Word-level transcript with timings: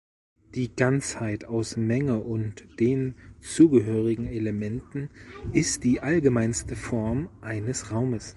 Die 0.55 0.75
Ganzheit 0.75 1.45
aus 1.45 1.77
Menge 1.77 2.17
und 2.23 2.79
den 2.79 3.13
zugehörigen 3.39 4.25
Elementen 4.25 5.11
ist 5.53 5.83
die 5.83 5.99
allgemeinste 5.99 6.75
Form 6.75 7.29
eines 7.41 7.91
Raumes. 7.91 8.29